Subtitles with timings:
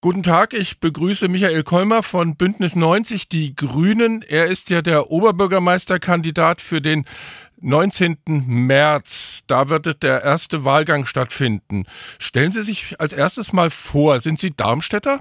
[0.00, 4.22] Guten Tag, ich begrüße Michael Kolmer von Bündnis 90, die Grünen.
[4.22, 7.04] Er ist ja der Oberbürgermeisterkandidat für den
[7.60, 8.16] 19.
[8.46, 9.40] März.
[9.48, 11.84] Da wird der erste Wahlgang stattfinden.
[12.20, 15.18] Stellen Sie sich als erstes mal vor, sind Sie Darmstädter?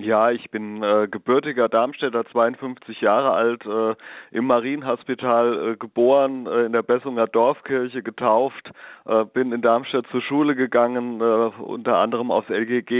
[0.00, 3.96] Ja, ich bin äh, gebürtiger Darmstädter, 52 Jahre alt, äh,
[4.30, 8.70] im Marienhospital äh, geboren, äh, in der Bessunger Dorfkirche getauft,
[9.06, 12.92] äh, bin in Darmstadt zur Schule gegangen, äh, unter anderem aufs LGG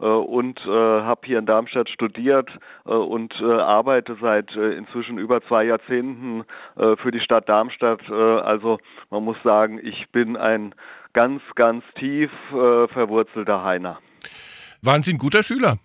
[0.00, 2.50] äh, und äh, habe hier in Darmstadt studiert
[2.86, 6.42] äh, und äh, arbeite seit äh, inzwischen über zwei Jahrzehnten
[6.74, 8.00] äh, für die Stadt Darmstadt.
[8.10, 8.78] Äh, also
[9.10, 10.74] man muss sagen, ich bin ein
[11.12, 14.00] ganz, ganz tief äh, verwurzelter Heiner.
[14.84, 15.78] Waren Sie ein guter Schüler?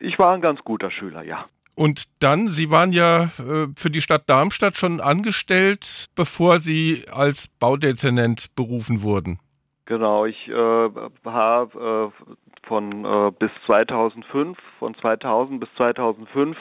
[0.00, 1.46] Ich war ein ganz guter Schüler, ja.
[1.74, 7.46] Und dann, Sie waren ja äh, für die Stadt Darmstadt schon angestellt, bevor Sie als
[7.46, 9.38] Baudezernent berufen wurden.
[9.84, 10.90] Genau, ich äh,
[11.24, 16.56] habe äh, von äh, bis 2005, von 2000 bis 2005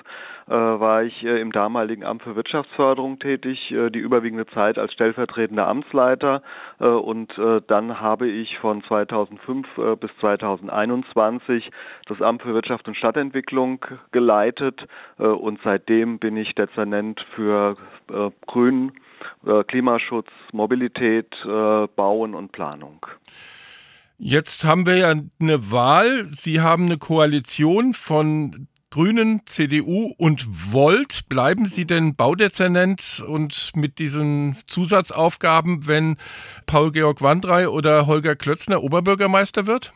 [0.48, 4.94] äh, war ich äh, im damaligen Amt für Wirtschaftsförderung tätig, äh, die überwiegende Zeit als
[4.94, 6.42] stellvertretender Amtsleiter
[6.80, 11.70] äh, und äh, dann habe ich von 2005 äh, bis 2021
[12.08, 17.76] das Amt für Wirtschaft und Stadtentwicklung geleitet und seitdem bin ich Dezernent für
[18.46, 18.94] Grün,
[19.68, 23.06] Klimaschutz, Mobilität, Bauen und Planung.
[24.20, 26.26] Jetzt haben wir ja eine Wahl.
[26.26, 31.30] Sie haben eine Koalition von Grünen, CDU und Volt.
[31.30, 36.18] Bleiben Sie denn Baudezernent und mit diesen Zusatzaufgaben, wenn
[36.66, 39.94] Paul-Georg Wandrei oder Holger Klötzner Oberbürgermeister wird?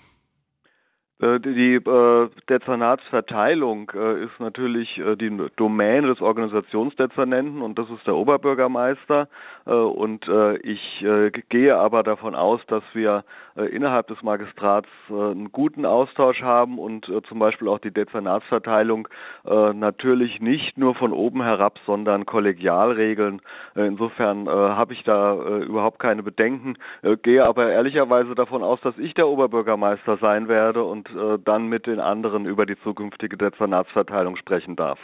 [1.21, 8.07] Äh, die äh, Dezernatsverteilung äh, ist natürlich äh, die Domäne des Organisationsdezernenten und das ist
[8.07, 9.27] der Oberbürgermeister.
[9.67, 13.23] Äh, und äh, ich äh, gehe aber davon aus, dass wir
[13.55, 17.91] äh, innerhalb des Magistrats äh, einen guten Austausch haben und äh, zum Beispiel auch die
[17.91, 19.07] Dezernatsverteilung
[19.45, 23.41] äh, natürlich nicht nur von oben herab, sondern kollegial regeln.
[23.75, 28.63] Äh, insofern äh, habe ich da äh, überhaupt keine Bedenken, äh, gehe aber ehrlicherweise davon
[28.63, 32.77] aus, dass ich der Oberbürgermeister sein werde und äh, dann mit den anderen über die
[32.83, 34.99] zukünftige Dezernatsverteilung sprechen darf.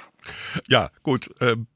[0.68, 1.30] Ja, gut.
[1.42, 1.68] Ähm,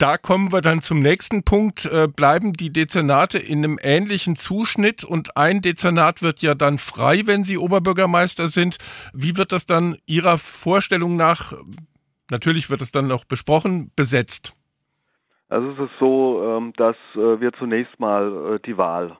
[0.00, 1.84] da kommen wir dann zum nächsten Punkt.
[1.84, 7.22] Äh, bleiben die Dezernate in einem ähnlichen Zuschnitt und ein Dezernat wird ja dann frei,
[7.26, 8.78] wenn Sie Oberbürgermeister sind.
[9.12, 11.52] Wie wird das dann Ihrer Vorstellung nach,
[12.30, 14.56] natürlich wird es dann noch besprochen, besetzt?
[15.50, 19.18] Also es ist so, ähm, dass äh, wir zunächst mal äh, die Wahl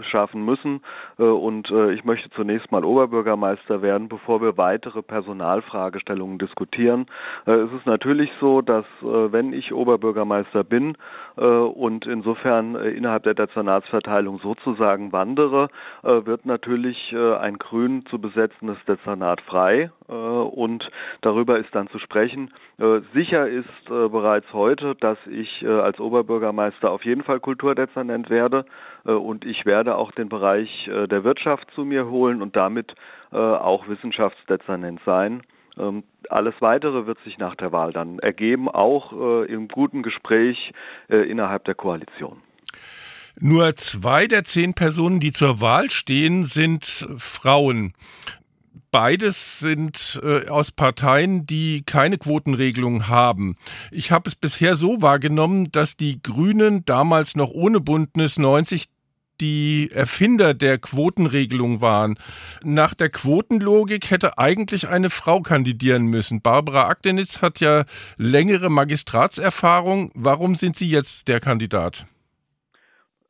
[0.00, 0.82] schaffen müssen.
[1.16, 7.06] Und ich möchte zunächst mal Oberbürgermeister werden, bevor wir weitere Personalfragestellungen diskutieren.
[7.44, 10.96] Es ist natürlich so, dass wenn ich Oberbürgermeister bin
[11.36, 15.68] und insofern innerhalb der Dezernatsverteilung sozusagen wandere,
[16.02, 19.90] wird natürlich ein grün zu besetzendes Dezernat frei.
[20.06, 20.88] Und
[21.22, 22.52] darüber ist dann zu sprechen.
[23.12, 28.64] Sicher ist bereits heute, dass ich als Oberbürgermeister auf jeden Fall Kulturdezernent werde
[29.12, 32.94] und und ich werde auch den Bereich äh, der Wirtschaft zu mir holen und damit
[33.32, 35.42] äh, auch Wissenschaftsdezernent sein.
[35.76, 40.72] Ähm, alles Weitere wird sich nach der Wahl dann ergeben, auch äh, im guten Gespräch
[41.08, 42.40] innerhalb der Koalition.
[43.40, 46.84] Nur zwei der zehn Personen, die zur Wahl stehen, sind
[47.18, 47.92] Frauen.
[48.94, 53.56] Beides sind äh, aus Parteien, die keine Quotenregelung haben.
[53.90, 58.93] Ich habe es bisher so wahrgenommen, dass die Grünen damals noch ohne Bündnis 90
[59.40, 62.16] die Erfinder der Quotenregelung waren.
[62.62, 66.42] Nach der Quotenlogik hätte eigentlich eine Frau kandidieren müssen.
[66.42, 67.84] Barbara Akdenitz hat ja
[68.16, 70.10] längere Magistratserfahrung.
[70.14, 72.06] Warum sind Sie jetzt der Kandidat?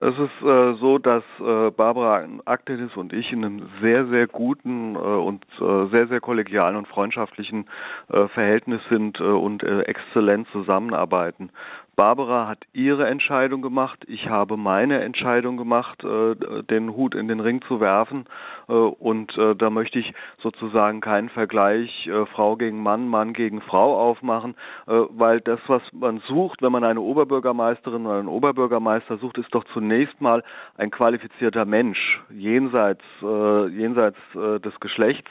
[0.04, 4.96] Es ist äh, so, dass äh, Barbara Aktenis und ich in einem sehr, sehr guten
[4.96, 7.64] äh, und äh, sehr, sehr kollegialen und freundschaftlichen
[8.12, 11.48] äh, Verhältnis sind äh, und exzellent zusammenarbeiten.
[11.96, 17.40] Barbara hat ihre Entscheidung gemacht, ich habe meine Entscheidung gemacht, äh, den Hut in den
[17.40, 18.26] Ring zu werfen.
[18.68, 23.98] Äh, und äh, da möchte ich sozusagen keinen Vergleich Frau gegen Mann, Mann gegen Frau
[23.98, 24.54] aufmachen,
[24.86, 29.64] weil das, was man sucht, wenn man eine Oberbürgermeisterin oder einen Oberbürgermeister sucht, ist doch
[29.72, 30.42] zunächst mal
[30.76, 35.30] ein qualifizierter Mensch, jenseits, jenseits des Geschlechts.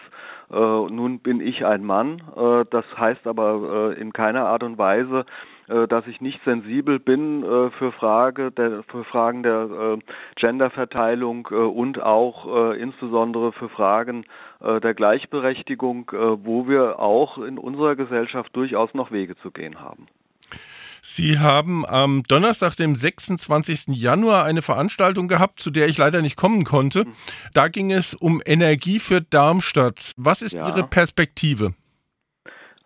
[0.49, 2.21] nun bin ich ein Mann,
[2.71, 7.71] das heißt aber in keiner Art und Weise, äh, dass ich nicht sensibel bin äh,
[7.71, 9.97] für, Frage der, für Fragen der äh,
[10.35, 14.25] Genderverteilung äh, und auch äh, insbesondere für Fragen
[14.59, 16.11] äh, der Gleichberechtigung,
[16.43, 20.07] wo wir auch in unserer Gesellschaft durchaus noch Wege zu gehen haben.
[21.01, 23.87] Sie haben am Donnerstag, dem 26.
[23.87, 27.01] Januar, eine Veranstaltung gehabt, zu der ich leider nicht kommen konnte.
[27.01, 27.13] Hm.
[27.53, 30.13] Da ging es um Energie für Darmstadt.
[30.15, 30.67] Was ist ja.
[30.67, 31.73] Ihre Perspektive?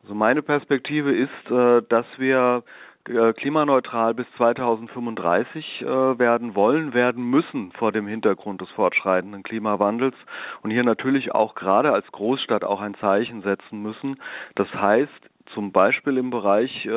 [0.07, 2.63] Also meine Perspektive ist, äh, dass wir
[3.09, 10.15] äh, klimaneutral bis 2035 äh, werden wollen, werden müssen vor dem Hintergrund des fortschreitenden Klimawandels
[10.62, 14.15] und hier natürlich auch gerade als Großstadt auch ein Zeichen setzen müssen.
[14.56, 15.12] Das heißt,
[15.54, 16.89] zum Beispiel im Bereich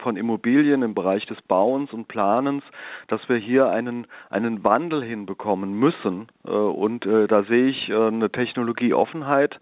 [0.00, 2.64] von Immobilien, im Bereich des Bauens und Planens,
[3.06, 6.26] dass wir hier einen, einen Wandel hinbekommen müssen.
[6.42, 9.60] Und da sehe ich eine Technologieoffenheit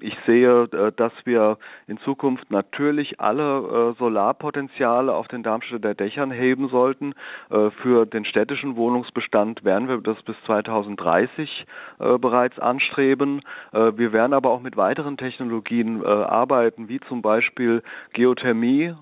[0.00, 1.56] ich sehe, äh, dass wir
[1.86, 7.14] in Zukunft natürlich alle äh, Solarpotenziale auf den Darmstädter Dächern heben sollten.
[7.50, 11.66] Äh, für den städtischen Wohnungsbestand werden wir das bis 2030
[12.20, 13.42] bereits anstreben.
[13.72, 17.82] Wir werden aber auch mit weiteren Technologien arbeiten, wie zum Beispiel
[18.12, 18.94] Geothermie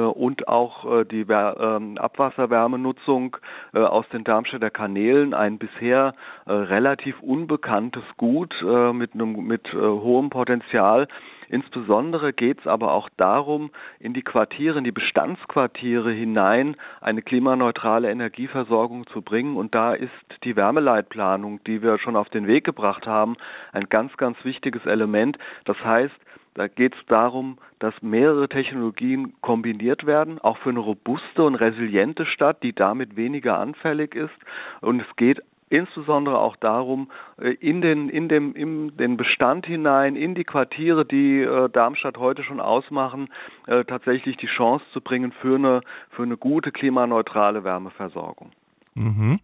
[0.00, 3.36] und auch äh, die ähm, Abwasserwärmenutzung
[3.72, 6.14] äh, aus den Darmstädter Kanälen, ein bisher
[6.46, 8.54] relativ unbekanntes Gut
[8.92, 11.08] mit einem mit hohem Potenzial.
[11.48, 18.10] Insbesondere geht es aber auch darum, in die Quartiere, in die Bestandsquartiere hinein eine klimaneutrale
[18.10, 19.56] Energieversorgung zu bringen.
[19.56, 20.10] Und da ist
[20.42, 23.36] die Wärmeleitplanung, die wir schon auf den Weg gebracht haben,
[23.72, 25.38] ein ganz, ganz wichtiges Element.
[25.64, 26.14] Das heißt,
[26.54, 32.26] da geht es darum, dass mehrere Technologien kombiniert werden, auch für eine robuste und resiliente
[32.26, 34.34] Stadt, die damit weniger anfällig ist.
[34.80, 37.10] Und es geht insbesondere auch darum,
[37.40, 42.18] äh, in den, in dem, in den Bestand hinein, in die Quartiere, die äh, Darmstadt
[42.18, 43.28] heute schon ausmachen,
[43.66, 45.80] äh, tatsächlich die Chance zu bringen für eine,
[46.10, 48.52] für eine gute klimaneutrale Wärmeversorgung.
[48.96, 49.40] Mhm.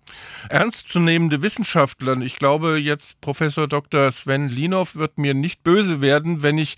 [0.49, 4.13] Ernstzunehmende Wissenschaftler, ich glaube jetzt Professor Dr.
[4.13, 6.77] Sven Linov wird mir nicht böse werden, wenn ich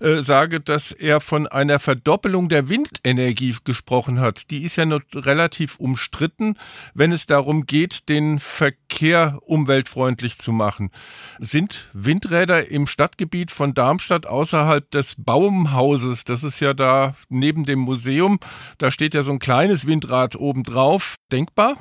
[0.00, 4.50] äh, sage, dass er von einer Verdoppelung der Windenergie gesprochen hat.
[4.50, 6.56] Die ist ja noch relativ umstritten,
[6.94, 10.92] wenn es darum geht, den Verkehr umweltfreundlich zu machen.
[11.40, 17.80] Sind Windräder im Stadtgebiet von Darmstadt außerhalb des Baumhauses, das ist ja da neben dem
[17.80, 18.40] Museum,
[18.78, 21.76] da steht ja so ein kleines Windrad obendrauf, denkbar?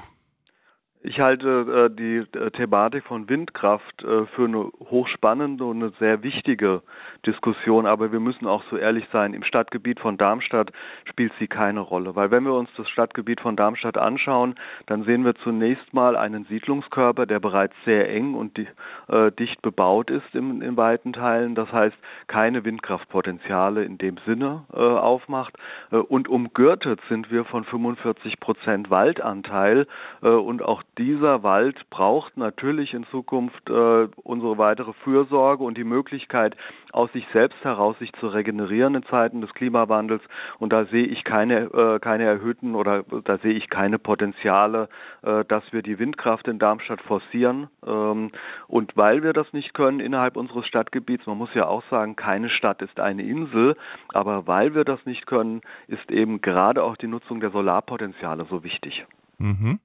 [1.05, 6.23] Ich halte äh, die äh, Thematik von Windkraft äh, für eine hochspannende und eine sehr
[6.23, 6.81] wichtige
[7.25, 10.71] Diskussion, aber wir müssen auch so ehrlich sein, im Stadtgebiet von Darmstadt
[11.03, 14.55] spielt sie keine Rolle, weil wenn wir uns das Stadtgebiet von Darmstadt anschauen,
[14.85, 18.67] dann sehen wir zunächst mal einen Siedlungskörper, der bereits sehr eng und di
[19.09, 21.97] äh, dicht bebaut ist im, in weiten Teilen, das heißt
[22.27, 25.53] keine Windkraftpotenziale in dem Sinne äh, aufmacht.
[25.91, 29.87] Äh, und umgürtet sind wir von 45 Prozent Waldanteil
[30.21, 36.55] und auch dieser Wald braucht natürlich in Zukunft äh, unsere weitere Fürsorge und die Möglichkeit,
[36.91, 40.21] aus sich selbst heraus sich zu regenerieren in Zeiten des Klimawandels.
[40.59, 44.87] Und da sehe ich keine, äh, keine erhöhten oder da sehe ich keine Potenziale,
[45.23, 47.69] äh, dass wir die Windkraft in Darmstadt forcieren.
[47.85, 48.31] Ähm,
[48.67, 52.49] und weil wir das nicht können innerhalb unseres Stadtgebiets, man muss ja auch sagen, keine
[52.49, 53.75] Stadt ist eine Insel,
[54.09, 58.63] aber weil wir das nicht können, ist eben gerade auch die Nutzung der Solarpotenziale so
[58.63, 59.05] wichtig.
[59.37, 59.79] Mhm.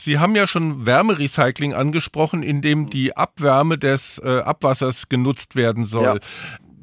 [0.00, 5.84] Sie haben ja schon Wärmerecycling angesprochen, in dem die Abwärme des äh, Abwassers genutzt werden
[5.84, 6.04] soll.
[6.04, 6.18] Ja.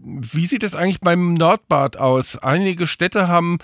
[0.09, 2.41] Wie sieht es eigentlich beim Nordbad aus?
[2.41, 3.57] Einige Städte haben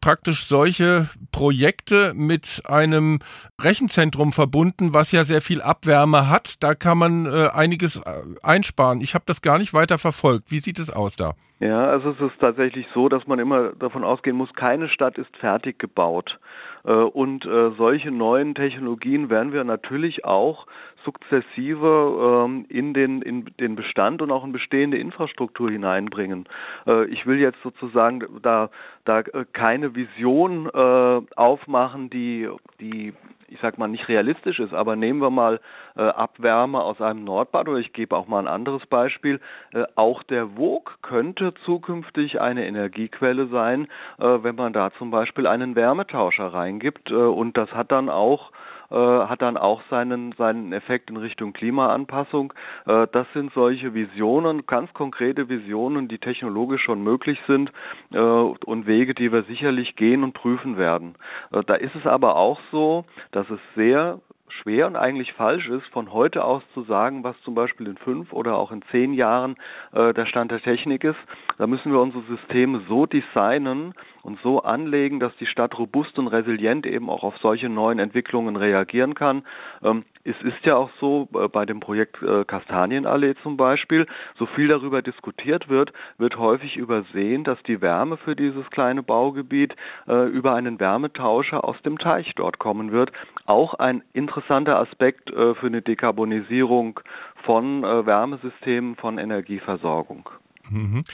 [0.00, 3.18] praktisch solche Projekte mit einem
[3.60, 6.62] Rechenzentrum verbunden, was ja sehr viel Abwärme hat.
[6.62, 8.02] Da kann man äh, einiges äh,
[8.42, 9.02] einsparen.
[9.02, 10.50] Ich habe das gar nicht weiter verfolgt.
[10.50, 11.34] Wie sieht es aus da?
[11.58, 15.36] Ja, also es ist tatsächlich so, dass man immer davon ausgehen muss, keine Stadt ist
[15.36, 16.38] fertig gebaut.
[16.84, 20.66] Äh, und äh, solche neuen Technologien werden wir natürlich auch
[21.04, 26.46] sukzessive ähm, in den in den Bestand und auch in bestehende Infrastruktur hineinbringen.
[26.86, 28.70] Äh, ich will jetzt sozusagen da
[29.04, 32.48] da keine Vision aufmachen, die
[32.80, 33.14] die
[33.50, 34.72] ich sag mal, nicht realistisch ist.
[34.72, 35.60] Aber nehmen wir mal
[35.96, 39.40] äh, Abwärme aus einem Nordbad oder ich gebe auch mal ein anderes Beispiel.
[39.72, 43.88] Äh, auch der Wog könnte zukünftig eine Energiequelle sein,
[44.18, 47.10] äh, wenn man da zum Beispiel einen Wärmetauscher reingibt.
[47.10, 48.52] Äh, und das hat dann auch
[48.90, 52.52] äh, hat dann auch seinen, seinen Effekt in Richtung Klimaanpassung.
[52.86, 57.72] Äh, das sind solche Visionen, ganz konkrete Visionen, die technologisch schon möglich sind
[58.12, 61.14] äh, und Wege, die wir sicherlich gehen und prüfen werden.
[61.52, 64.20] Äh, da ist es aber auch so, dass es sehr
[64.50, 68.32] schwer und eigentlich falsch ist, von heute aus zu sagen, was zum Beispiel in fünf
[68.32, 69.56] oder auch in zehn Jahren
[69.92, 71.18] äh, der Stand der Technik ist.
[71.58, 76.28] Da müssen wir unsere Systeme so designen und so anlegen, dass die Stadt robust und
[76.28, 79.44] resilient eben auch auf solche neuen Entwicklungen reagieren kann.
[79.82, 84.06] Ähm, es ist ja auch so, äh, bei dem Projekt äh, Kastanienallee zum Beispiel,
[84.38, 89.74] so viel darüber diskutiert wird, wird häufig übersehen, dass die Wärme für dieses kleine Baugebiet
[90.06, 93.12] äh, über einen Wärmetauscher aus dem Teich dort kommen wird.
[93.46, 97.00] Auch ein interessanter Aspekt für eine Dekarbonisierung
[97.44, 100.28] von Wärmesystemen, von Energieversorgung.
[100.68, 101.04] Mhm.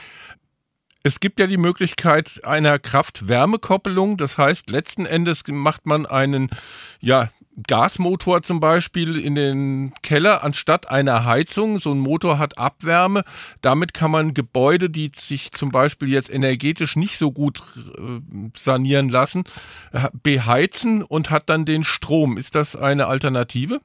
[1.03, 4.17] Es gibt ja die Möglichkeit einer Kraft-Wärme-Koppelung.
[4.17, 6.51] Das heißt, letzten Endes macht man einen
[7.01, 7.29] ja,
[7.67, 11.79] Gasmotor zum Beispiel in den Keller anstatt einer Heizung.
[11.79, 13.23] So ein Motor hat Abwärme.
[13.63, 17.61] Damit kann man Gebäude, die sich zum Beispiel jetzt energetisch nicht so gut
[17.99, 18.21] äh,
[18.55, 19.45] sanieren lassen,
[19.93, 22.37] äh, beheizen und hat dann den Strom.
[22.37, 23.81] Ist das eine Alternative?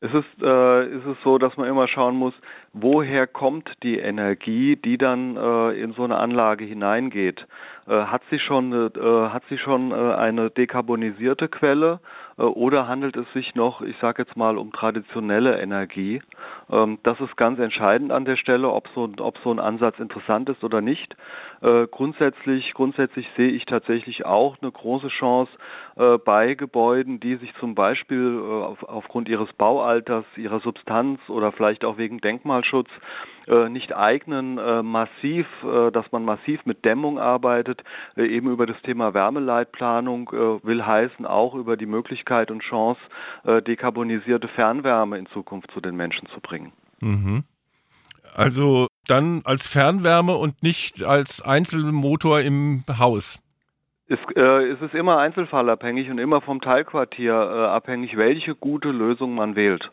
[0.00, 2.34] Es ist, äh, es so, dass man immer schauen muss,
[2.72, 7.44] woher kommt die Energie, die dann äh, in so eine Anlage hineingeht.
[7.88, 11.98] Äh, hat sie schon, äh, hat sie schon äh, eine dekarbonisierte Quelle
[12.38, 16.22] oder handelt es sich noch, ich sage jetzt mal, um traditionelle Energie?
[16.70, 20.48] Ähm, das ist ganz entscheidend an der Stelle, ob so, ob so ein Ansatz interessant
[20.48, 21.16] ist oder nicht.
[21.60, 25.50] Äh, grundsätzlich, grundsätzlich sehe ich tatsächlich auch eine große Chance
[25.96, 31.84] äh, bei Gebäuden, die sich zum Beispiel auf, aufgrund ihres Baualters, ihrer Substanz oder vielleicht
[31.84, 32.88] auch wegen Denkmalschutz
[33.48, 37.82] äh, nicht eignen, äh, massiv, äh, dass man massiv mit Dämmung arbeitet,
[38.16, 43.00] äh, eben über das Thema Wärmeleitplanung äh, will heißen auch über die Möglichkeit und Chance,
[43.44, 46.57] äh, dekarbonisierte Fernwärme in Zukunft zu den Menschen zu bringen.
[47.00, 47.44] Mhm.
[48.34, 53.40] Also dann als Fernwärme und nicht als Einzelmotor im Haus.
[54.06, 59.34] Es, äh, es ist immer einzelfallabhängig und immer vom Teilquartier äh, abhängig, welche gute Lösung
[59.34, 59.90] man wählt.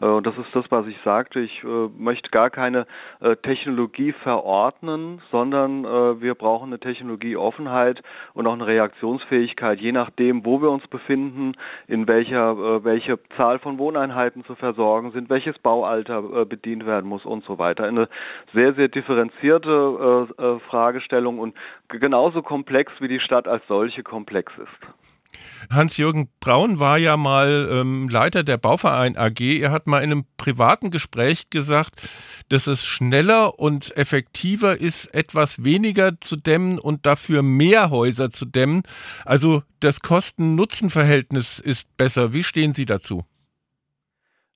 [0.00, 1.40] Äh, und das ist das, was ich sagte.
[1.40, 2.86] Ich äh, möchte gar keine
[3.20, 10.60] äh, Technologie verordnen, sondern wir brauchen eine Technologieoffenheit und auch eine Reaktionsfähigkeit, je nachdem, wo
[10.60, 11.52] wir uns befinden,
[11.86, 17.44] in welcher welche Zahl von Wohneinheiten zu versorgen sind, welches Baualter bedient werden muss und
[17.44, 17.84] so weiter.
[17.84, 18.08] Eine
[18.52, 21.54] sehr, sehr differenzierte Fragestellung und
[21.88, 25.23] genauso komplex wie die Stadt als solche komplex ist.
[25.70, 29.40] Hans-Jürgen Braun war ja mal ähm, Leiter der Bauverein AG.
[29.40, 32.02] Er hat mal in einem privaten Gespräch gesagt,
[32.48, 38.44] dass es schneller und effektiver ist, etwas weniger zu dämmen und dafür mehr Häuser zu
[38.44, 38.82] dämmen.
[39.24, 42.32] Also das Kosten-Nutzen-Verhältnis ist besser.
[42.32, 43.24] Wie stehen Sie dazu?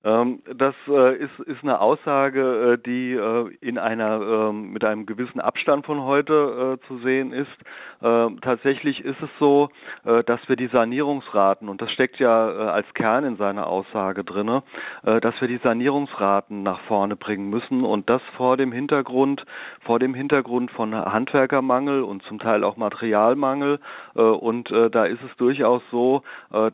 [0.05, 5.07] Ähm, das äh, ist, ist eine Aussage, äh, die äh, in einer ähm, mit einem
[5.07, 7.49] gewissen Abstand von heute zu sehen ist.
[8.01, 9.71] Ähm, tatsächlich ist es so,
[10.05, 14.63] dass wir die Sanierungsraten und das steckt ja als Kern in seiner Aussage drinne,
[15.03, 19.45] dass wir die Sanierungsraten nach vorne bringen müssen und das vor dem Hintergrund
[19.81, 23.81] vor dem Hintergrund von Handwerkermangel und zum Teil auch Materialmangel
[24.15, 26.23] und da ist es durchaus so,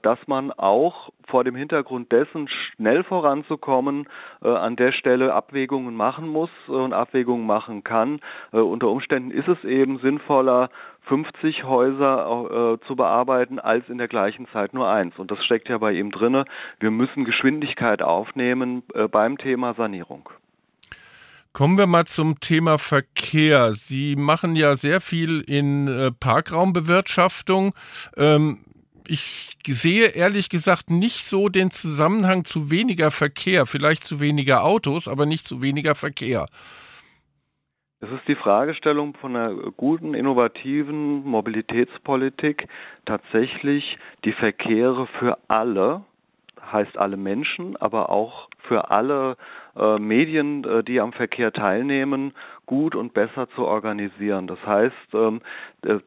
[0.02, 4.08] dass man auch vor dem Hintergrund dessen schnell voranzukommen,
[4.42, 8.20] äh, an der Stelle Abwägungen machen muss und Abwägungen machen kann.
[8.52, 10.70] Äh, unter Umständen ist es eben sinnvoller,
[11.06, 15.18] 50 Häuser äh, zu bearbeiten, als in der gleichen Zeit nur eins.
[15.18, 16.44] Und das steckt ja bei ihm drinne.
[16.80, 20.28] Wir müssen Geschwindigkeit aufnehmen äh, beim Thema Sanierung.
[21.52, 23.74] Kommen wir mal zum Thema Verkehr.
[23.74, 27.74] Sie machen ja sehr viel in äh, Parkraumbewirtschaftung.
[28.16, 28.58] Ähm,
[29.08, 35.08] ich sehe ehrlich gesagt nicht so den Zusammenhang zu weniger Verkehr, vielleicht zu weniger Autos,
[35.08, 36.46] aber nicht zu weniger Verkehr.
[38.00, 42.68] Es ist die Fragestellung von einer guten, innovativen Mobilitätspolitik,
[43.06, 43.96] tatsächlich
[44.26, 46.02] die Verkehre für alle,
[46.70, 49.36] heißt alle Menschen, aber auch für alle
[49.76, 52.34] äh, Medien, äh, die am Verkehr teilnehmen,
[52.66, 54.46] gut und besser zu organisieren.
[54.46, 55.40] Das heißt, ähm,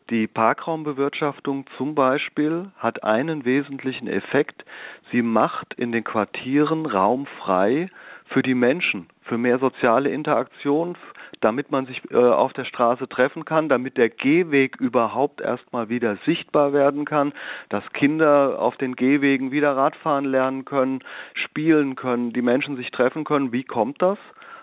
[0.09, 4.65] die Parkraumbewirtschaftung zum Beispiel hat einen wesentlichen Effekt.
[5.11, 7.89] Sie macht in den Quartieren Raum frei
[8.29, 10.97] für die Menschen, für mehr soziale Interaktion,
[11.41, 16.17] damit man sich äh, auf der Straße treffen kann, damit der Gehweg überhaupt erstmal wieder
[16.25, 17.33] sichtbar werden kann,
[17.69, 23.23] dass Kinder auf den Gehwegen wieder Radfahren lernen können, spielen können, die Menschen sich treffen
[23.23, 23.51] können.
[23.51, 24.17] Wie kommt das?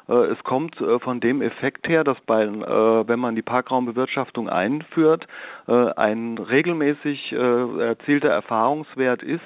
[0.08, 4.48] Äh, es kommt äh, von dem Effekt her, dass bei, äh, wenn man die Parkraumbewirtschaftung
[4.48, 5.26] einführt,
[5.66, 9.40] ein regelmäßig erzielter Erfahrungswert ist,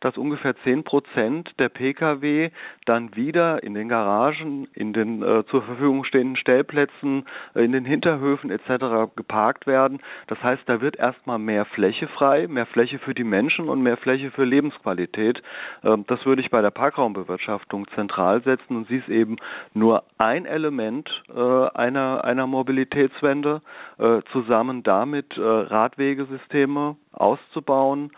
[0.00, 2.50] dass ungefähr 10 Prozent der Pkw
[2.84, 9.14] dann wieder in den Garagen, in den zur Verfügung stehenden Stellplätzen, in den Hinterhöfen etc.
[9.16, 10.00] geparkt werden.
[10.26, 13.96] Das heißt, da wird erstmal mehr Fläche frei, mehr Fläche für die Menschen und mehr
[13.96, 15.42] Fläche für Lebensqualität.
[15.84, 19.36] Ähm, das würde ich bei der Parkraumbewirtschaftung zentral setzen und sie ist eben
[19.72, 23.60] nur ein Element äh, einer, einer Mobilitätswende,
[23.98, 28.10] äh, zusammen damit äh, Radwegesysteme auszubauen,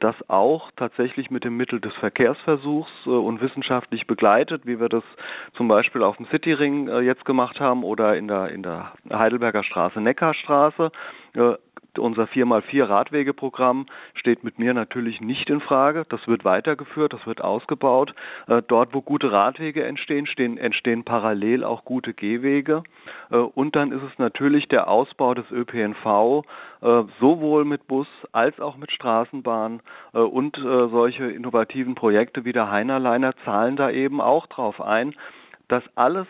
[0.00, 5.02] das auch tatsächlich mit dem Mittel des Verkehrsversuchs und wissenschaftlich begleitet, wie wir das
[5.54, 9.98] zum Beispiel auf dem Cityring jetzt gemacht haben oder in der, in der Heidelberger Straße,
[9.98, 10.92] Neckarstraße
[11.98, 16.04] unser 4x4 Radwegeprogramm steht mit mir natürlich nicht in Frage.
[16.08, 18.14] Das wird weitergeführt, das wird ausgebaut.
[18.46, 22.82] Äh, dort, wo gute Radwege entstehen, stehen, entstehen parallel auch gute Gehwege.
[23.30, 26.44] Äh, und dann ist es natürlich der Ausbau des ÖPNV,
[26.80, 29.80] äh, sowohl mit Bus als auch mit Straßenbahn.
[30.12, 35.14] Und solche innovativen Projekte wie der Heinerleiner zahlen da eben auch drauf ein.
[35.68, 36.26] Das alles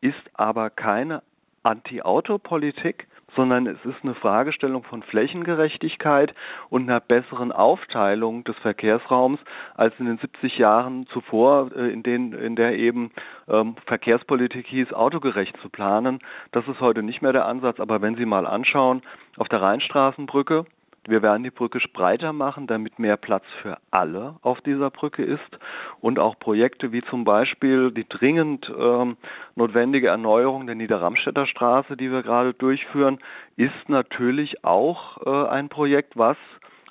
[0.00, 1.22] ist aber keine
[1.62, 3.06] Anti-Auto-Politik,
[3.38, 6.34] sondern es ist eine Fragestellung von Flächengerechtigkeit
[6.70, 9.38] und einer besseren Aufteilung des Verkehrsraums
[9.76, 13.12] als in den 70 Jahren zuvor, äh, in, denen, in der eben
[13.46, 16.18] ähm, Verkehrspolitik hieß, autogerecht zu planen.
[16.50, 19.02] Das ist heute nicht mehr der Ansatz, aber wenn Sie mal anschauen,
[19.36, 20.66] auf der Rheinstraßenbrücke,
[21.08, 25.58] wir werden die Brücke breiter machen, damit mehr Platz für alle auf dieser Brücke ist
[26.00, 29.16] und auch Projekte wie zum Beispiel die dringend ähm,
[29.56, 33.18] notwendige Erneuerung der Niederramstädter Straße, die wir gerade durchführen,
[33.56, 36.36] ist natürlich auch äh, ein Projekt, was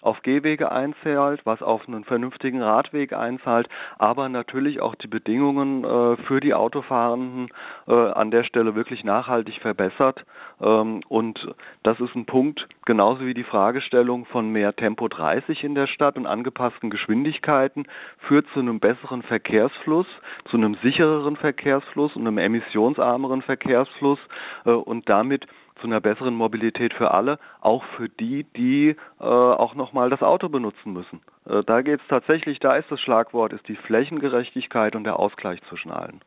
[0.07, 6.15] auf Gehwege einzahlt, was auf einen vernünftigen Radweg einzahlt, aber natürlich auch die Bedingungen äh,
[6.23, 7.49] für die Autofahrenden
[7.87, 10.23] äh, an der Stelle wirklich nachhaltig verbessert.
[10.61, 15.75] Ähm, und das ist ein Punkt, genauso wie die Fragestellung von mehr Tempo 30 in
[15.75, 17.85] der Stadt und angepassten Geschwindigkeiten,
[18.27, 20.07] führt zu einem besseren Verkehrsfluss,
[20.49, 24.19] zu einem sichereren Verkehrsfluss und einem emissionsarmeren Verkehrsfluss
[24.65, 25.45] äh, und damit
[25.79, 30.49] zu einer besseren Mobilität für alle, auch für die, die äh, auch nochmal das Auto
[30.49, 31.21] benutzen müssen.
[31.45, 35.59] Äh, da geht es tatsächlich, da ist das Schlagwort, ist die Flächengerechtigkeit und der Ausgleich
[35.69, 36.21] zwischen allen.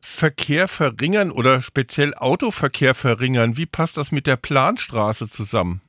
[0.00, 5.80] Verkehr verringern oder speziell Autoverkehr verringern, wie passt das mit der Planstraße zusammen?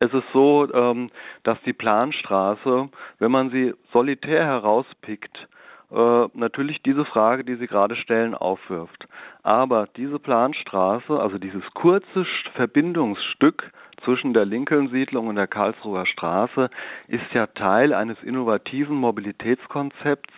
[0.00, 1.10] Es ist so, ähm,
[1.44, 2.88] dass die Planstraße,
[3.20, 5.48] wenn man sie solitär herauspickt,
[5.92, 9.06] äh, natürlich diese Frage, die Sie gerade stellen, aufwirft.
[9.42, 13.72] Aber diese Planstraße, also dieses kurze Verbindungsstück
[14.04, 16.70] zwischen der Lincoln-Siedlung und der Karlsruher Straße,
[17.08, 20.32] ist ja Teil eines innovativen Mobilitätskonzepts,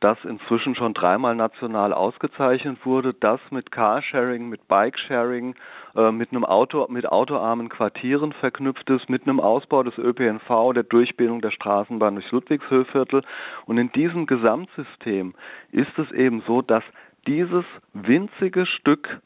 [0.00, 5.54] das inzwischen schon dreimal national ausgezeichnet wurde, das mit Carsharing, mit Bikesharing,
[5.94, 10.82] äh, mit einem Auto, mit autoarmen Quartieren verknüpft ist, mit einem Ausbau des ÖPNV, der
[10.82, 13.22] Durchbildung der Straßenbahn durchs Ludwigshöhviertel.
[13.64, 15.34] Und in diesem Gesamtsystem
[15.72, 16.84] ist es eben so, dass
[17.26, 19.20] dieses winzige Stück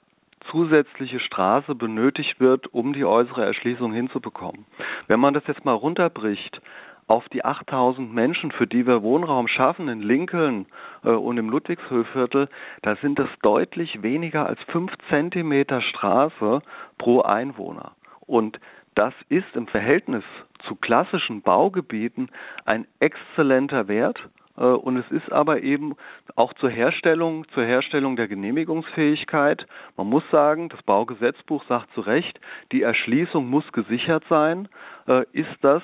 [0.51, 4.65] zusätzliche Straße benötigt wird, um die äußere Erschließung hinzubekommen.
[5.07, 6.61] Wenn man das jetzt mal runterbricht
[7.07, 10.67] auf die 8000 Menschen, für die wir Wohnraum schaffen in Lincoln
[11.05, 12.49] äh, und im Ludwigshöhviertel,
[12.83, 16.63] da sind es deutlich weniger als 5 Zentimeter Straße
[16.99, 17.93] pro Einwohner.
[18.27, 18.61] Und
[18.95, 20.25] das ist im Verhältnis
[20.69, 22.29] zu klassischen Baugebieten
[22.65, 24.21] ein exzellenter Wert.
[24.61, 25.95] Äh, und es ist aber eben
[26.37, 29.67] auch zur Herstellung, zur Herstellung der Genehmigungsfähigkeit.
[29.97, 32.39] Man muss sagen, das Baugesetzbuch sagt zu Recht,
[32.71, 34.69] die Erschließung muss gesichert sein.
[35.09, 35.83] Äh, ist das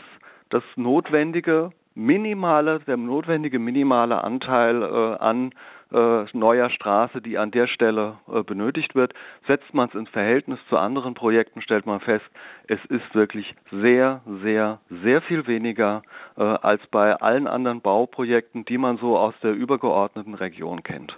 [0.50, 5.52] das notwendige minimale, der notwendige minimale Anteil äh, an
[5.90, 9.12] neuer Straße, die an der Stelle äh, benötigt wird.
[9.46, 12.24] Setzt man es ins Verhältnis zu anderen Projekten, stellt man fest,
[12.66, 16.02] es ist wirklich sehr, sehr, sehr viel weniger
[16.36, 21.16] äh, als bei allen anderen Bauprojekten, die man so aus der übergeordneten Region kennt.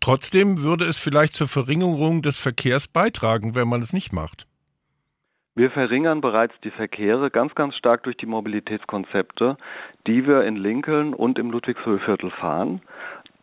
[0.00, 4.46] Trotzdem würde es vielleicht zur Verringerung des Verkehrs beitragen, wenn man es nicht macht.
[5.56, 9.58] Wir verringern bereits die Verkehre ganz, ganz stark durch die Mobilitätskonzepte,
[10.06, 12.80] die wir in Lincoln und im Ludwigshöhviertel fahren.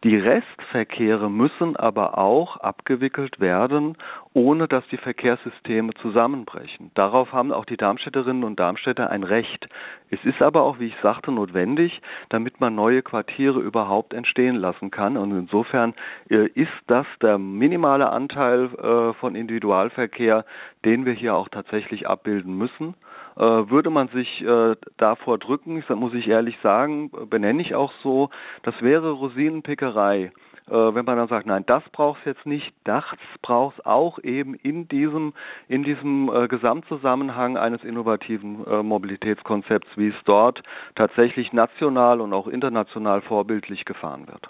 [0.04, 3.98] Die Restverkehre müssen aber auch abgewickelt werden,
[4.34, 6.92] ohne dass die Verkehrssysteme zusammenbrechen.
[6.94, 9.68] Darauf haben auch die Darmstädterinnen und Darmstädter ein Recht.
[10.12, 14.92] Es ist aber auch, wie ich sagte, notwendig, damit man neue Quartiere überhaupt entstehen lassen
[14.92, 15.18] kann.
[15.18, 15.96] Und insofern
[16.30, 20.46] äh, ist das der minimale Anteil äh, von Individualverkehr,
[20.86, 22.94] den wir hier auch tatsächlich abbilden müssen.
[23.38, 28.30] Äh, würde man sich äh, davor drücken, muss ich ehrlich sagen, benenne ich auch so,
[28.64, 30.32] das wäre Rosinenpickerei
[30.70, 33.04] äh, wenn man dann sagt, nein, das braucht es jetzt nicht, das
[33.42, 35.34] braucht es auch eben in diesem,
[35.68, 40.62] in diesem äh, Gesamtzusammenhang eines innovativen äh, Mobilitätskonzepts, wie es dort
[40.96, 44.50] tatsächlich national und auch international vorbildlich gefahren wird.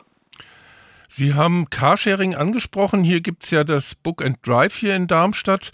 [1.08, 3.04] Sie haben Carsharing angesprochen.
[3.04, 5.72] Hier gibt es ja das Book and Drive hier in Darmstadt.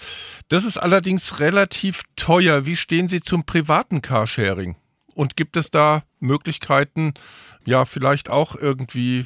[0.47, 2.65] Das ist allerdings relativ teuer.
[2.65, 4.75] Wie stehen Sie zum privaten Carsharing?
[5.15, 7.13] Und gibt es da Möglichkeiten,
[7.65, 9.25] ja, vielleicht auch irgendwie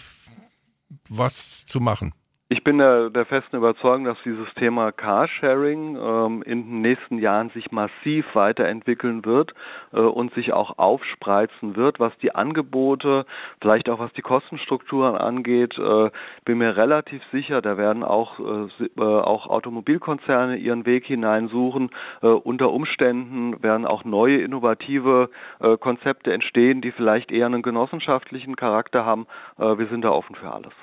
[1.10, 2.13] was zu machen?
[2.50, 7.50] Ich bin der, der, festen Überzeugung, dass dieses Thema Carsharing ähm, in den nächsten Jahren
[7.50, 9.54] sich massiv weiterentwickeln wird
[9.92, 13.26] äh, und sich auch aufspreizen wird, was die Angebote,
[13.60, 15.78] vielleicht auch was die Kostenstrukturen angeht.
[15.78, 16.10] Äh,
[16.46, 21.90] bin mir relativ sicher, da werden auch, äh, äh auch Automobilkonzerne ihren Weg hineinsuchen.
[22.22, 28.56] Äh, unter Umständen werden auch neue innovative äh, Konzepte entstehen, die vielleicht eher einen genossenschaftlichen
[28.56, 29.28] Charakter haben.
[29.58, 30.74] wir sind da offen für alles.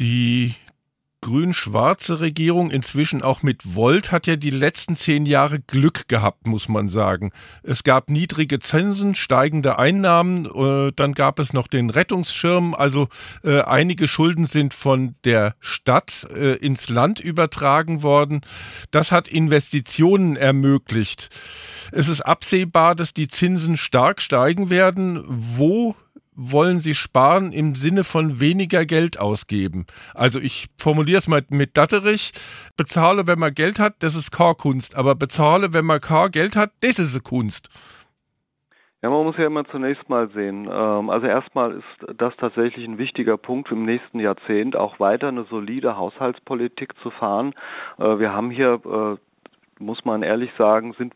[0.00, 0.54] Die
[1.22, 6.68] grün-schwarze Regierung, inzwischen auch mit Volt, hat ja die letzten zehn Jahre Glück gehabt, muss
[6.68, 7.30] man sagen.
[7.62, 13.08] Es gab niedrige Zinsen, steigende Einnahmen, äh, dann gab es noch den Rettungsschirm, also
[13.44, 18.40] äh, einige Schulden sind von der Stadt äh, ins Land übertragen worden.
[18.90, 21.28] Das hat Investitionen ermöglicht.
[21.92, 25.22] Es ist absehbar, dass die Zinsen stark steigen werden.
[25.28, 25.94] Wo
[26.34, 29.86] wollen Sie sparen im Sinne von weniger Geld ausgeben?
[30.14, 32.32] Also ich formuliere es mal mit Datterich,
[32.76, 36.70] bezahle, wenn man Geld hat, das ist Car-Kunst, aber bezahle, wenn man Car Geld hat,
[36.80, 37.68] das ist Kunst.
[39.02, 40.68] Ja, man muss ja immer zunächst mal sehen.
[40.72, 45.44] Ähm, also erstmal ist das tatsächlich ein wichtiger Punkt im nächsten Jahrzehnt, auch weiter eine
[45.44, 47.52] solide Haushaltspolitik zu fahren.
[47.98, 49.16] Äh, wir haben hier äh,
[49.82, 51.12] muss man ehrlich sagen, sind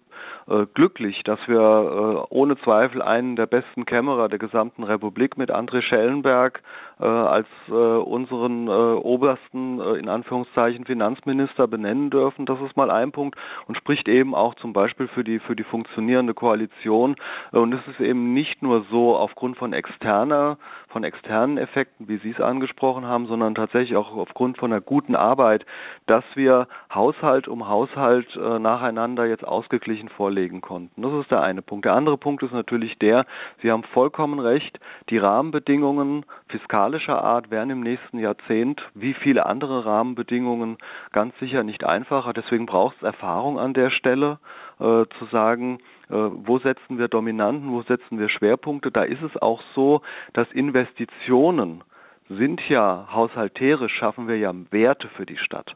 [0.74, 5.82] glücklich, dass wir äh, ohne Zweifel einen der besten Kämmerer der gesamten Republik mit André
[5.82, 6.62] Schellenberg äh,
[7.04, 12.46] als äh, unseren äh, obersten, äh, in Anführungszeichen, Finanzminister benennen dürfen.
[12.46, 15.64] Das ist mal ein Punkt und spricht eben auch zum Beispiel für die, für die
[15.64, 17.16] funktionierende Koalition.
[17.52, 20.56] und es ist eben nicht nur so aufgrund von externer,
[20.88, 25.14] von externen Effekten, wie Sie es angesprochen haben, sondern tatsächlich auch aufgrund von einer guten
[25.14, 25.66] Arbeit,
[26.06, 31.02] dass wir Haushalt um Haushalt nacheinander jetzt ausgeglichen vorlegen konnten.
[31.02, 31.84] Das ist der eine Punkt.
[31.84, 33.26] Der andere Punkt ist natürlich der,
[33.60, 34.78] Sie haben vollkommen recht,
[35.10, 36.24] die Rahmenbedingungen
[36.86, 40.78] fiskalischer Art werden im nächsten Jahrzehnt wie viele andere Rahmenbedingungen
[41.12, 42.32] ganz sicher nicht einfacher.
[42.32, 44.38] Deswegen braucht es Erfahrung an der Stelle,
[44.78, 48.92] äh, zu sagen, äh, wo setzen wir Dominanten, wo setzen wir Schwerpunkte.
[48.92, 51.82] Da ist es auch so, dass Investitionen
[52.28, 55.74] sind ja haushalterisch, schaffen wir ja Werte für die Stadt.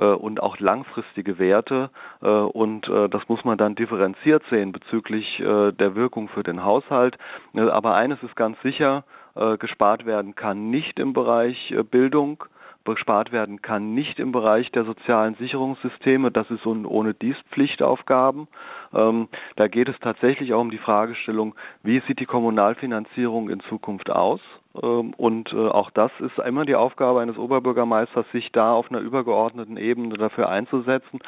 [0.00, 1.90] Äh, und auch langfristige Werte.
[2.22, 7.16] Äh, und äh, das muss man dann differenziert sehen bezüglich der Wirkung für den Haushalt.
[7.54, 9.04] Aber eines ist ganz sicher,
[9.58, 12.44] gespart werden kann nicht im Bereich Bildung,
[12.84, 16.30] bespart werden kann nicht im Bereich der sozialen Sicherungssysteme.
[16.30, 18.48] Das ist ohne dies Pflichtaufgaben.
[18.94, 24.10] Ähm, da geht es tatsächlich auch um die Fragestellung, wie sieht die Kommunalfinanzierung in Zukunft
[24.10, 24.40] aus?
[24.82, 29.00] Ähm, und äh, auch das ist immer die Aufgabe eines Oberbürgermeisters, sich da auf einer
[29.00, 31.20] übergeordneten Ebene dafür einzusetzen.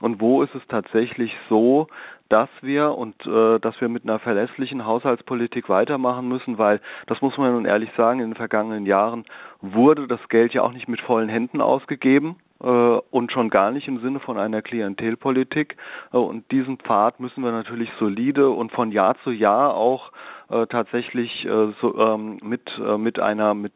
[0.00, 1.88] Und wo ist es tatsächlich so,
[2.28, 7.36] dass wir und äh, dass wir mit einer verlässlichen Haushaltspolitik weitermachen müssen, weil das muss
[7.36, 9.24] man nun ehrlich sagen, in den vergangenen Jahren
[9.60, 14.00] wurde das Geld ja auch nicht mit vollen Händen ausgegeben und schon gar nicht im
[14.00, 15.76] Sinne von einer Klientelpolitik.
[16.12, 20.12] Äh, und diesen Pfad müssen wir natürlich solide und von Jahr zu Jahr auch
[20.50, 23.72] äh, tatsächlich äh, ähm, mit, äh, mit einer mit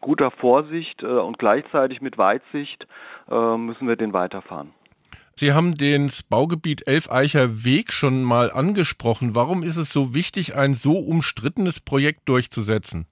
[0.00, 2.86] guter Vorsicht äh, und gleichzeitig mit Weitsicht
[3.30, 4.72] äh, müssen wir den weiterfahren.
[5.34, 9.34] Sie haben das Baugebiet Elfeicher Weg schon mal angesprochen.
[9.34, 13.06] Warum ist es so wichtig, ein so umstrittenes Projekt durchzusetzen?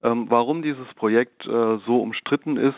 [0.00, 2.76] Ähm, warum dieses Projekt äh, so umstritten ist,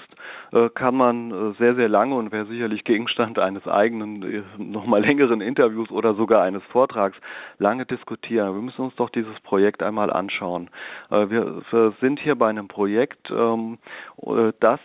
[0.53, 5.43] äh, kann man äh, sehr, sehr lange und wäre sicherlich Gegenstand eines eigenen, nochmal längeren
[5.43, 7.17] Interviews oder sogar eines Vortrags
[7.59, 8.55] lange diskutieren.
[8.55, 10.71] Wir müssen uns doch dieses Projekt einmal anschauen.
[11.11, 11.63] Wir,
[12.01, 13.79] sind hier bei einem Projekt, ähm,
[14.23, 14.81] äh, das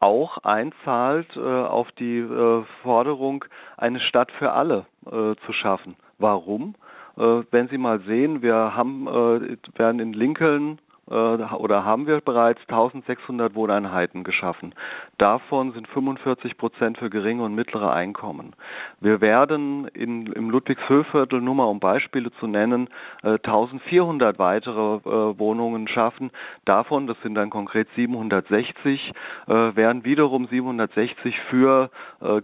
[0.00, 2.26] auch einzahlt auf die
[2.82, 3.44] Forderung,
[3.78, 5.96] eine Stadt für alle zu schaffen.
[6.18, 6.74] Warum?
[7.16, 14.24] wenn Sie mal sehen, wir haben, werden in Lincoln oder haben wir bereits 1600 Wohneinheiten
[14.24, 14.74] geschaffen.
[15.18, 18.54] Davon sind 45 Prozent für geringe und mittlere Einkommen.
[19.00, 22.88] Wir werden in, im Ludwigshöhviertel, nur mal um Beispiele zu nennen,
[23.22, 26.30] 1400 äh, weitere äh, Wohnungen schaffen.
[26.64, 29.12] Davon, das sind dann konkret 760,
[29.46, 31.90] werden wiederum 760 für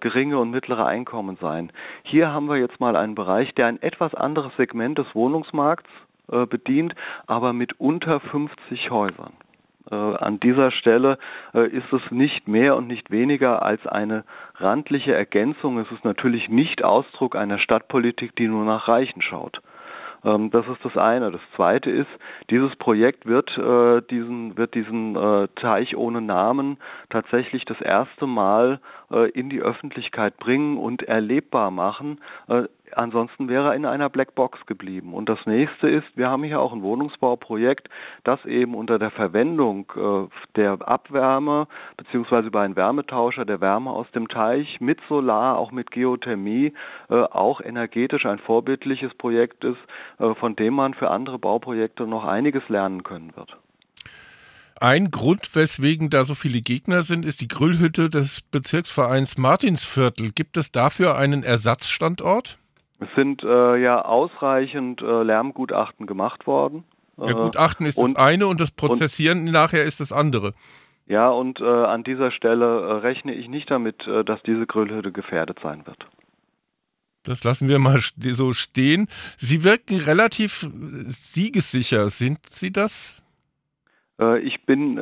[0.01, 1.73] geringe und mittlere Einkommen sein.
[2.03, 5.89] Hier haben wir jetzt mal einen Bereich, der ein etwas anderes Segment des Wohnungsmarkts
[6.31, 6.95] äh, bedient,
[7.27, 9.33] aber mit unter 50 Häusern.
[9.91, 11.19] Äh, an dieser Stelle
[11.55, 14.25] äh, ist es nicht mehr und nicht weniger als eine
[14.57, 15.79] randliche Ergänzung.
[15.79, 19.61] Es ist natürlich nicht Ausdruck einer Stadtpolitik, die nur nach Reichen schaut.
[20.25, 21.33] Ähm, das ist das eine.
[21.33, 22.11] Das zweite ist,
[22.51, 23.51] dieses Projekt wird
[24.11, 28.81] diesen, wird diesen Teich ohne Namen tatsächlich das erste Mal
[29.33, 32.21] in die Öffentlichkeit bringen und erlebbar machen.
[32.97, 35.15] Ansonsten wäre er in einer Blackbox geblieben.
[35.15, 37.89] Und das nächste ist, wir haben hier auch ein Wohnungsbauprojekt,
[38.25, 44.11] das eben unter der Verwendung äh, der Abwärme beziehungsweise über einen Wärmetauscher der Wärme aus
[44.13, 46.73] dem Teich mit Solar, auch mit Geothermie,
[47.09, 49.79] äh, auch energetisch ein vorbildliches Projekt ist,
[50.19, 53.57] äh, von dem man für andere Bauprojekte noch einiges lernen können wird.
[54.83, 60.33] Ein Grund, weswegen da so viele Gegner sind, ist die Grüllhütte des Bezirksvereins Martinsviertel.
[60.33, 62.60] Gibt es dafür einen Ersatzstandort?
[63.01, 66.85] Es sind äh, ja ausreichend äh, Lärmgutachten gemacht worden.
[67.17, 70.55] Ja, Gutachten ist und, das eine und das Prozessieren und, nachher ist das andere.
[71.07, 75.13] Ja, und äh, an dieser Stelle äh, rechne ich nicht damit, äh, dass diese Grillhütte
[75.13, 76.07] gefährdet sein wird.
[77.25, 79.09] Das lassen wir mal so stehen.
[79.37, 80.71] Sie wirken relativ
[81.09, 82.09] siegessicher.
[82.11, 83.23] Sind Sie das?
[84.21, 84.99] Äh, ich bin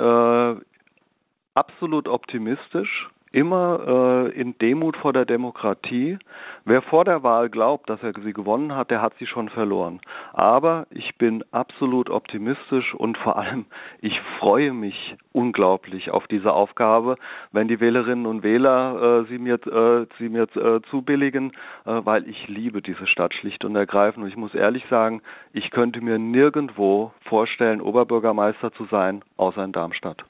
[1.55, 6.19] absolut optimistisch immer äh, in Demut vor der Demokratie.
[6.65, 10.01] Wer vor der Wahl glaubt, dass er sie gewonnen hat, der hat sie schon verloren.
[10.33, 13.67] Aber ich bin absolut optimistisch und vor allem,
[14.01, 17.17] ich freue mich unglaublich auf diese Aufgabe,
[17.53, 21.53] wenn die Wählerinnen und Wähler äh, sie mir, äh, sie mir äh, zubilligen,
[21.85, 24.25] äh, weil ich liebe diese Stadt schlicht und ergreifend.
[24.25, 29.73] Und ich muss ehrlich sagen, ich könnte mir nirgendwo vorstellen, Oberbürgermeister zu sein, außer in
[29.73, 30.25] Darmstadt.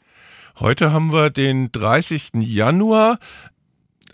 [0.61, 2.31] Heute haben wir den 30.
[2.41, 3.21] Januar.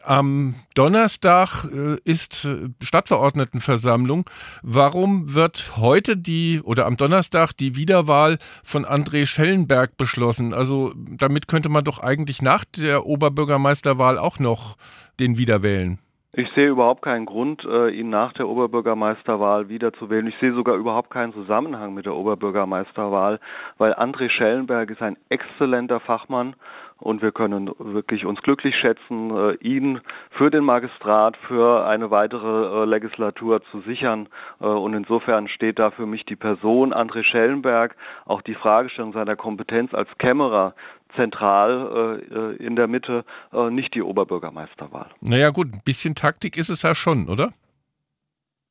[0.02, 4.28] Am Donnerstag äh, ist äh, Stadtverordnetenversammlung.
[4.60, 10.52] Warum wird heute die oder am Donnerstag die Wiederwahl von André Schellenberg beschlossen?
[10.52, 14.76] Also damit könnte man doch eigentlich nach der Oberbürgermeisterwahl auch noch
[15.18, 15.98] den wiederwählen.
[16.36, 20.26] Ich sehe überhaupt keinen Grund, äh, ihn nach der Oberbürgermeisterwahl wiederzuwählen.
[20.26, 23.38] Ich sehe sogar überhaupt keinen Zusammenhang mit der Oberbürgermeisterwahl,
[23.78, 26.56] weil André Schellenberg ist ein exzellenter Fachmann
[26.98, 32.82] und wir können wirklich uns glücklich schätzen, äh, ihn für den Magistrat für eine weitere
[32.82, 34.28] äh, Legislatur zu sichern.
[34.58, 37.94] Und insofern steht da für mich die Person André Schellenberg,
[38.24, 40.74] auch die Fragestellung seiner Kompetenz als Kämmerer
[41.16, 45.10] zentral äh, in der Mitte, äh, nicht die Oberbürgermeisterwahl.
[45.20, 47.52] Naja gut, ein bisschen Taktik ist es ja schon, oder?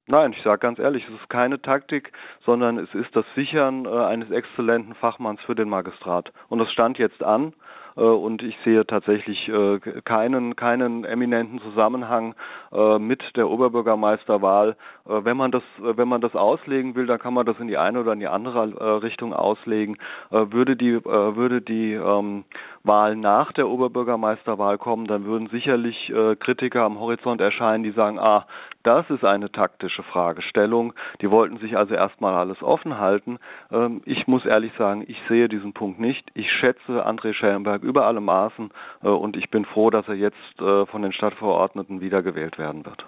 [0.08, 2.12] Nein, ich sage ganz ehrlich, es ist keine Taktik,
[2.46, 6.34] sondern es ist das Sichern äh, eines exzellenten Fachmanns für den Magistrat.
[6.50, 7.54] Und das stand jetzt an.
[7.96, 12.36] Äh, und ich sehe tatsächlich äh, keinen, keinen eminenten Zusammenhang
[12.72, 14.76] äh, mit der Oberbürgermeisterwahl.
[15.06, 18.00] Wenn man das, wenn man das auslegen will, dann kann man das in die eine
[18.00, 19.98] oder in die andere Richtung auslegen.
[20.30, 22.46] Würde die, würde die ähm,
[22.84, 28.46] Wahl nach der Oberbürgermeisterwahl kommen, dann würden sicherlich Kritiker am Horizont erscheinen, die sagen, ah,
[28.84, 30.94] das ist eine taktische Fragestellung.
[31.22, 33.40] Die wollten sich also erstmal alles offen halten.
[33.72, 36.30] Ähm, ich muss ehrlich sagen, ich sehe diesen Punkt nicht.
[36.34, 40.38] Ich schätze André Schellenberg über alle Maßen äh, und ich bin froh, dass er jetzt
[40.60, 43.06] äh, von den Stadtverordneten wiedergewählt werden wird.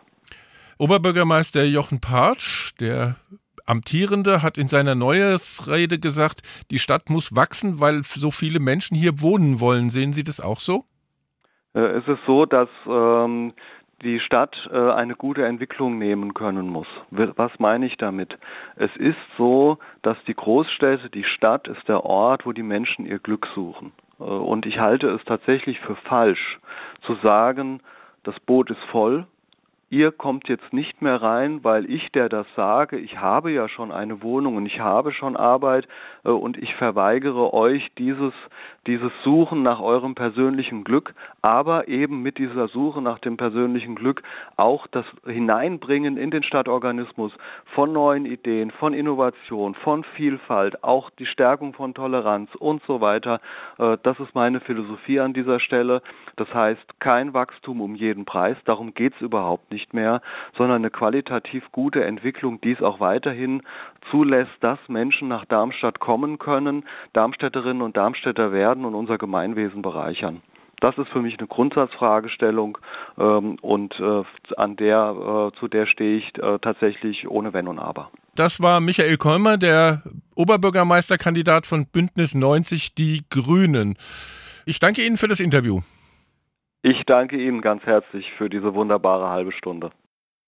[0.77, 3.15] Oberbürgermeister Jochen Partsch, der
[3.65, 9.21] Amtierende hat in seiner Neujahrsrede gesagt, die Stadt muss wachsen, weil so viele Menschen hier
[9.21, 9.89] wohnen wollen.
[9.89, 10.83] Sehen Sie das auch so?
[11.73, 13.53] Äh, es ist so, dass ähm,
[14.01, 16.87] die Stadt äh, eine gute Entwicklung nehmen können muss.
[17.11, 18.37] Was meine ich damit?
[18.75, 23.19] Es ist so, dass die Großstädte, die Stadt ist der Ort, wo die Menschen ihr
[23.19, 23.93] Glück suchen.
[24.19, 26.59] Äh, und ich halte es tatsächlich für falsch
[27.05, 27.81] zu sagen,
[28.23, 29.27] das Boot ist voll,
[29.89, 33.91] ihr kommt jetzt nicht mehr rein, weil ich, der das sage, ich habe ja schon
[33.91, 35.87] eine Wohnung und ich habe schon Arbeit
[36.23, 38.33] äh, und ich verweigere euch dieses,
[38.87, 44.23] dieses Suchen nach eurem persönlichen Glück, aber eben mit dieser Suche nach dem persönlichen Glück
[44.57, 47.31] auch das Hineinbringen in den Stadtorganismus
[47.75, 53.39] von neuen Ideen, von Innovation, von Vielfalt, auch die Stärkung von Toleranz und so weiter.
[53.77, 56.01] Äh, das ist meine Philosophie an dieser Stelle.
[56.37, 60.21] Das heißt, kein Wachstum um jeden Preis, darum geht es überhaupt nicht mehr,
[60.57, 63.61] sondern eine qualitativ gute Entwicklung, die es auch weiterhin
[64.09, 70.41] zulässt, dass Menschen nach Darmstadt kommen können, Darmstädterinnen und Darmstädter werden und unser Gemeinwesen bereichern.
[70.81, 72.77] Das ist für mich eine Grundsatzfragestellung
[73.17, 74.23] ähm, und äh,
[74.57, 78.11] an der, äh, zu der stehe ich äh, tatsächlich ohne Wenn und Aber.
[78.35, 80.03] Das war Michael Kolmer, der
[80.35, 83.97] Oberbürgermeisterkandidat von Bündnis 90 Die Grünen.
[84.65, 85.81] Ich danke Ihnen für das Interview.
[86.87, 89.89] Ich danke Ihnen ganz herzlich für diese wunderbare halbe Stunde.